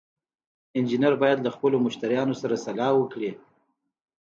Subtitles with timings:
[0.77, 3.31] انجینر باید له خپلو مشتریانو سره سلا وکړي.